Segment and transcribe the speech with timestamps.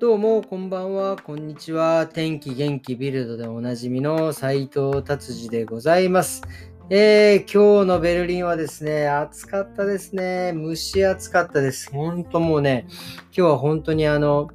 [0.00, 2.08] どうも、こんばんは、こんにちは。
[2.12, 6.42] 天気元気ビルドでおなじみの斉藤達治でございます。
[6.90, 10.52] えー、今日のベルリンはですね、暑かったですね。
[10.52, 11.92] 蒸し暑かったです。
[11.92, 12.86] ほんともうね、
[13.26, 14.48] 今日は本当にあの、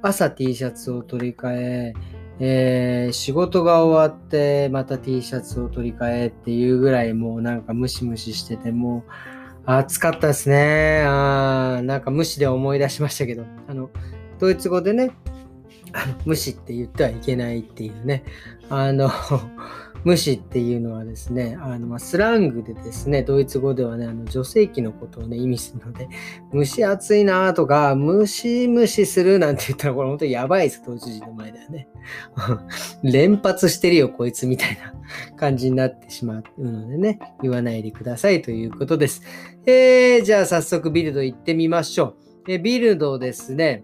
[0.00, 1.94] 朝 T シャツを取り替え、
[2.40, 9.10] えー、仕事が終わってまた T シャツを取り替えっていうぐらいもうなんかムシムシしててもう
[9.66, 11.04] 暑かったですね。
[11.06, 13.90] あーなんか無視で思い出しましたけど、あの、
[14.38, 15.10] ドイツ語でね、
[15.92, 18.24] あ の無視って言ってはいけないっていうね、
[18.68, 19.10] あの、
[20.04, 26.08] 無視っていうのはですね、あのまスラングでですね、ドイツ語ではね、あの女性器のことをね、意味するので、
[26.54, 31.88] 蒸し暑いなとか、ムシムシするなんて言ったら、これ本当にやばいです、ドイツ人の前ではね。
[33.02, 34.94] 連発してるよ、こいつみたいな
[35.36, 39.22] 感じになってしまうのでね、言わないでくださいということです。
[39.64, 42.14] えー、じゃあ早速ビルド行ってみましょ
[42.46, 42.52] う。
[42.52, 43.82] えビルドですね、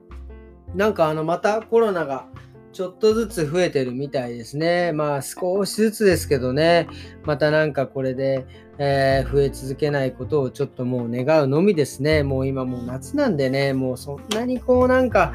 [0.75, 2.27] なんかあの、またコロナが
[2.73, 4.93] ちょっとずつ増えてるみたいですね。
[4.93, 6.89] まあ少しずつですけどね、
[7.25, 8.47] またなんかこれで、
[8.79, 12.23] えー、増え続けないことをちょっともう願うのみですね。
[12.23, 15.35] もう今もう夏なんでね、もうそんなにこうなんか、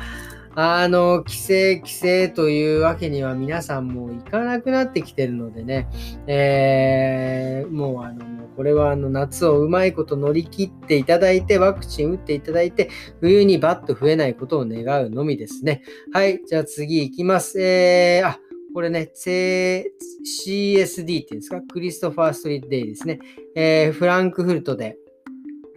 [0.60, 5.88] あの、規制、規制というわけには皆さんもう行かなくなってきてるのでね、
[6.26, 12.90] えー、もうあの、これはあの夏をうまいこと乗り切っていただいて、ワクチン打っていただいて、
[13.22, 15.84] 冬にバッと増えないことを願うのみですね。
[16.12, 17.62] はい、じゃあ次行きます。
[17.62, 18.40] えー、あ、
[18.74, 23.20] これね、CSD っていうんですか、クリストファー・ストリート・デイですね。
[23.54, 24.98] えー、フランクフルトで、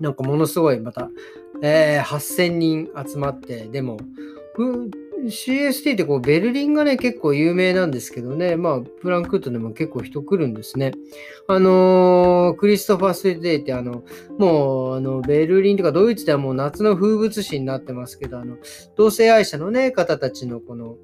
[0.00, 1.10] なんかものすごいまた、
[1.60, 3.98] えー、8000人集まって、でも、
[5.26, 10.92] CST ってこうベルリンがね、結構有名なんですけどね、まあ、フランクフルトでも結構人来るんですね。
[11.46, 14.02] あのー、クリストファー・ステデイってあの、
[14.38, 18.56] もう、あの、ベルリンとかドイツではもう夏の風物詩になってますけど、あの、
[18.96, 20.96] 同性愛者のね、方たちのこの、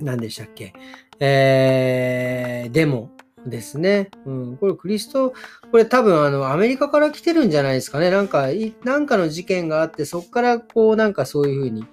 [0.00, 0.72] 何でしたっけ、
[1.18, 3.10] えー、デモ。
[3.46, 4.10] ですね。
[4.26, 4.56] うん。
[4.56, 5.32] これクリスト、
[5.70, 8.10] これ多分あの、アメリカから来てるんじゃないですかね。
[8.10, 11.84] なんか、いなんかの事件があって、そこからこう、なんかそういうふうに、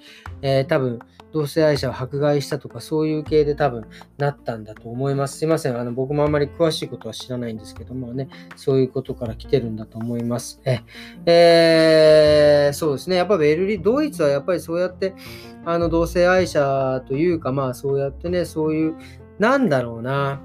[0.42, 1.00] えー、多分、
[1.34, 3.86] 同性愛者を迫害したとか、そういう系で多分
[4.18, 5.38] なったんだと思います。
[5.38, 5.78] すいません。
[5.78, 10.62] あの、僕もあんまり詳しいことは知らないんですけどもね、そういうことから来てるんだと思います。
[10.66, 10.82] え、
[11.26, 13.18] えー、そうですね。
[13.18, 15.14] やっぱベルリン、ドイツはやっぱりそうやって、
[15.66, 18.96] あの、同性愛者というか、まあ、そうやってね、そういう、
[19.38, 20.42] なんだろうな、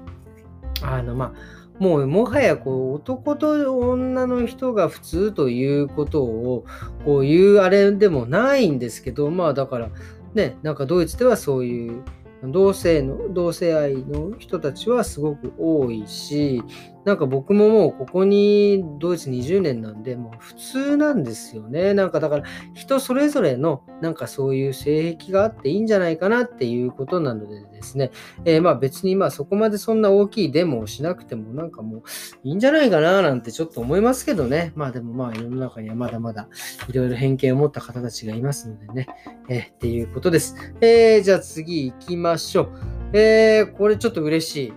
[0.83, 6.65] あの、まあ、もうもはやこう男と女の人が普通ということを
[7.03, 9.89] こう言うあれでもないんですけどまあだから
[10.33, 12.03] ねなんかドイツではそういう
[12.43, 16.61] 同性の同性愛の人たちはすごく多いし
[17.05, 21.93] なんか僕ももうここにドイツ20年なんで、もう普通なんですよね。
[21.93, 22.43] なんかだから
[22.73, 28.11] 人それぞれのなんかそういう性癖があっていいんじゃないかなっていうことなのでですね、
[28.45, 32.03] えー、まあ別にまあそこまでそんな大きいデモをしなくてもなんかもう
[32.43, 34.71] いいんじゃないかななんてちょっと思いますけどね。
[34.75, 36.47] まあでもまあ世の中にはまだまだ
[36.87, 39.07] いろいろ偏見を持った方たちがいますのでね、
[39.49, 40.55] えー、っていうことです。
[40.79, 42.71] えー、じゃあ次行きましょう。
[43.13, 44.73] えー、これちょっと嬉しい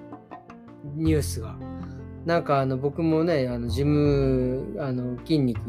[0.96, 1.56] ニュースが
[2.26, 5.60] なんかあの僕もね、あのジム、あの筋肉、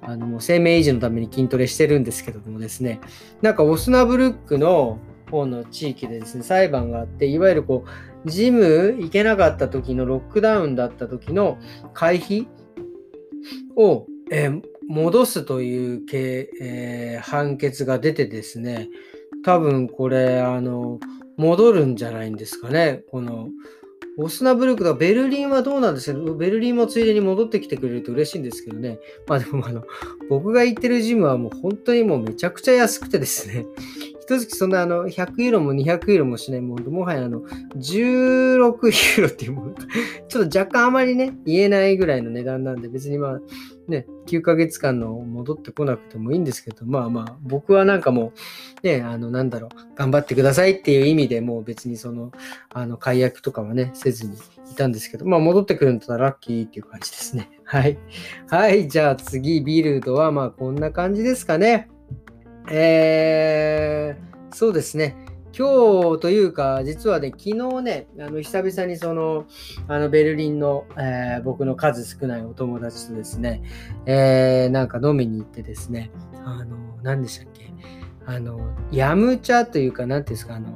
[0.00, 3.00] あのもう生命維持のために筋トレしてるんですけどもですね、
[3.42, 4.98] なんかオスナブルックの
[5.28, 7.84] 方の地域でですね、裁判があって、いわゆるこ
[8.24, 11.58] う、ジム行けなかった時のロックダウンだった時の
[11.94, 12.48] 会費
[13.76, 18.88] を、えー、戻すという、えー、判決が出てですね、
[19.44, 21.00] 多分これ、あの、
[21.36, 23.02] 戻るんじゃないんですかね。
[23.10, 23.48] この、
[24.20, 28.98] オスナブルクが、ベルリンはどうなんですかベルリンもついでに戻ってきてくれると嬉しいんですけどね。
[29.28, 29.84] まあでもあの、
[30.28, 33.64] 僕が行ってるジムはもう本当にもうめちゃくちゃ安くてですね。
[34.28, 39.74] 一月そんなあの、100ユーロも200ユーロもしないもんもはやあの、16ユーロっていうもの、
[40.28, 43.40] ちょっと若干あまりね、言えないぐらいの値段なんで、別にまあ、
[43.88, 48.34] ね、9ヶ月間の戻ってこなくてもいいんですけど、まあまあ、僕はなんかも
[48.82, 52.30] う、ね、あの、なんだろう、頑張ってくださいっていう意味でもう別にその、
[52.68, 54.36] あの、解約とかはね、せずに
[54.70, 57.48] いたんですけど、まあ戻ってくるんだったらラッキーっていう感じですね。
[57.64, 57.96] はい。
[58.50, 61.88] はい、じゃあ次、ビルドはまあこんな感じですかね。
[62.70, 65.16] えー、そうですね。
[65.56, 69.46] 今日というか、実はね、昨日ね、あの久々にその、
[69.88, 73.62] あのベルリンの、えー、僕の数少ないお友達とですね、
[74.06, 76.10] えー、なんか飲みに行ってですね、
[76.44, 77.72] あの、何でしたっけ、
[78.26, 78.60] あの、
[78.92, 80.68] ヤムチャというか、何ていうんですか、あの、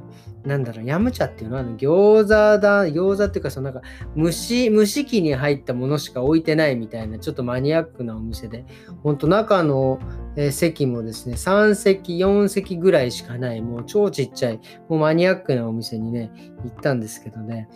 [0.45, 3.87] なんだろう、ヤムチャっていうのは、ね餃子だ、餃子っていうか、そのなんか、
[4.17, 8.65] 蒸し、蒸し器に入ったものしか置いてないみたいな、ちょっとマニアックなお店で、
[9.03, 10.01] ほんと中の、
[10.37, 16.33] えー、席もですね、3席、4席ぐらいしかない、もう超ちっちゃい、もうマニアックなお店にね、
[16.65, 17.69] 行ったんですけどね、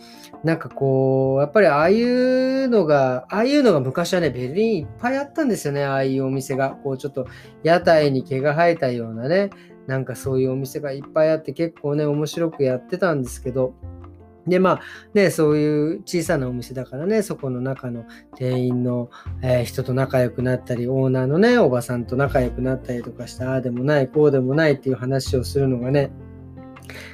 [0.43, 6.71] なんかこう、やっぱりああいうのが、ああいうのが昔はね、ベルリンいっぱいあったんですよね、ああいうお店が。
[6.83, 7.27] こう、ちょっと
[7.63, 9.49] 屋台に毛が生えたようなね、
[9.87, 13.73] なんかそういうお店がいっぱいあって結構ね、面白くやってたんですけど、
[14.47, 14.81] で、まあ
[15.13, 18.05] ね、そういう小さなお店だからね、そこの中の
[18.35, 19.09] 店員の、
[19.41, 26.11] えー、人と仲良くなったり、オーナーのね、おばさんと仲良くなったりとかして、ああでもない、こうでもないっていう話をするのがね、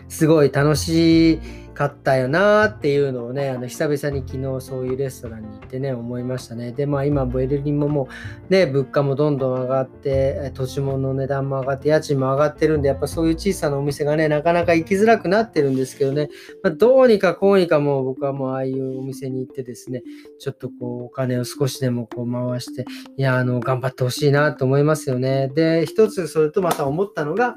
[0.08, 1.40] すごい楽しい
[1.74, 6.72] かったよなーっていうのをね、あの久々に昨日そういうレストランに行ってね、思いましたね。
[6.72, 8.08] で、まあ今、ベルリンもも
[8.50, 16.30] うね、物価もどんどん上がって、土地物の値段も上がって、家賃も上がってるんで、やっぱそういう小さなお店がね、なかなか行きづらくなってるんですけどね、
[16.62, 20.04] まあ、どうにかこうにかもう僕はもうああいうお店に行ってですね、
[20.40, 22.86] ちょっとこうお金を少しでもこう回して、
[23.18, 25.52] いや、あの、頑張ってほしいなと思いますよね。
[25.54, 27.56] で、一つそれとまた思ったのが、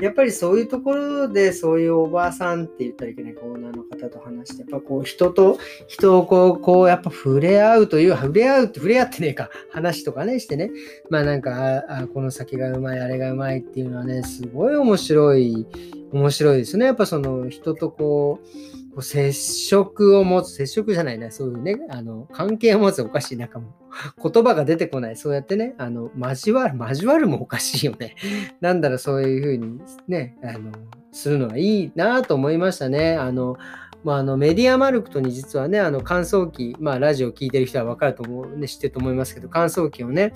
[0.00, 5.58] やっぱりそういうところでそういうおばあさんって言ったらいけないかオーナーの方と話して、やっぱこう人と
[5.88, 10.70] 人をこう、こうやっぱ触れ合うという、触れ合うって触れ合ってねえか、話とかねしてね、
[11.10, 15.66] まあなんか、あこの先がうまい、あれがうまいっていうのはね、すごい面白い、
[16.12, 16.86] 面白いですね。
[16.86, 18.46] やっぱその人とこう、
[18.90, 23.70] こう接触を持つ、接触じゃないな、そういうね、あの、関係を持つおかしい、なんかもう、
[24.30, 28.16] 言葉が出てこない、そうやってね、あの、交わる、交わるもおかしいよね。
[28.60, 30.72] なんだろ、そういうふうにね、あの、
[31.12, 33.14] するのはいいなと思いましたね。
[33.16, 33.56] あの、
[34.02, 40.32] まあ、あのメディアマルクトに実はね、あの乾燥機、まあ、ラジオ聞いてる人は分かると思う、ね、知ってると思いますけど、乾燥機をね、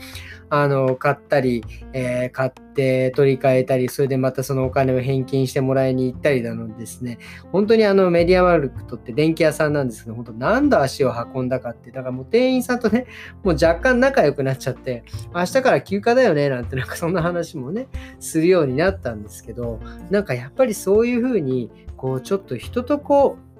[0.50, 7.18] あの買ったり、えー、買って取り替えたり、それでまたそのお金を返金してもらいに行ったりなのですね、
[7.52, 13.06] 本当にあのメディアマルクトって電気屋さんなんですけど、本当何度足を運んだかって、だからもう店員さんとね、
[13.42, 17.88] もう若干仲良くなっちゃって、明日から休暇だよね、なんてなんかそんな話もね、
[18.20, 19.80] するようになったんですけど、
[20.10, 23.53] なんかやっぱりそういうふうに、こうちょっと人とこう、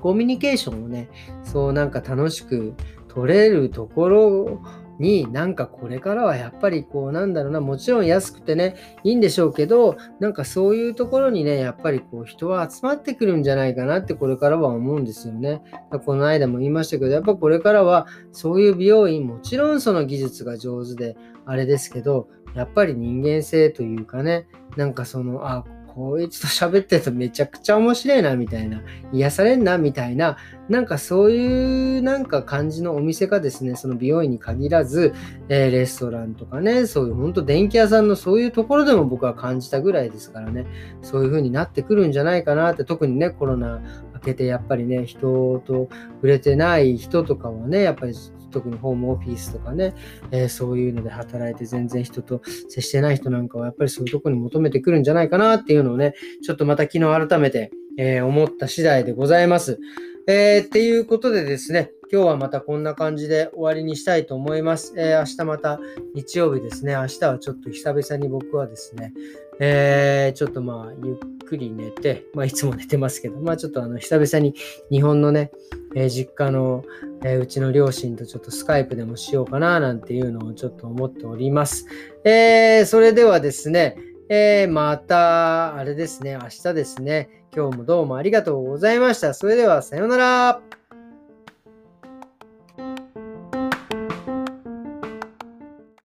[0.00, 1.08] コミュニケーションをね、
[1.44, 2.74] そうなんか楽しく
[3.08, 4.62] 取れるところ
[4.98, 8.74] になんかこれからはやっぱりこうなんだろうなもちろん安くてね
[9.04, 15.62] いいんでしょうけどなんかそういうところにねやっぱりこう人は集まってくるんじゃないかなってこれからは思うんですよね。
[16.04, 21.16] この間も言いましたけどやっぱこれからはそういう美容院もちろんその技術が上手で
[21.46, 24.46] あれですけどやっぱり人間性というかね
[24.76, 28.82] なんかそのあこいつと喋ってるとめちゃくちゃ面白いなみたいな、
[29.12, 30.36] 癒されんなみたいな、
[30.68, 35.14] なんかそういうなんか感じのお店がですね、その美容院に限らず、
[35.48, 40.66] えー、レストランとかね、そういう本当電気屋さんのそういうところでも僕は感じたぐらいですからね、
[41.02, 43.80] そういう風になってくるんじゃないかなって、特にね、コロナ
[44.14, 48.14] 明けてやっぱりね、人と触れてない人とかはね、やっぱり
[48.50, 49.94] 特にホームオフィスとかね、
[50.30, 59.78] えー、そういうので働いて全然人と接してない人なんかはやっぱりそういうとこに求めてくるんじゃないかなっていうのをね、ちょっとまた昨日改めて、えー、思った次第でございます。
[60.26, 64.94] えー、っていうことでですね、今日はまたこんな感じで終わりにしたいと思います。
[64.96, 65.80] えー、明日また
[66.14, 66.92] 日曜日ですね。
[66.94, 69.12] 明日はちょっと久々に僕はですね、
[69.60, 74.54] えー、ちょっとまあゆっくり寝て、まあいつも寝てますけど、まあちょっとあの久々に
[74.90, 75.50] 日本のね、
[75.94, 76.84] えー、実家の、
[77.24, 81.86] えー、うちの両親とちょっとスカイプでもしようかななんていうのをちょっと思っております。
[82.24, 83.96] えー、それではですね、
[84.28, 89.32] えー、また、あれですね、明日ですね、今日もどうもありがとうございました。
[89.32, 90.77] それでは、さようなら。